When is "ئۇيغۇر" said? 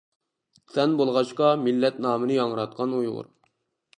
3.01-3.29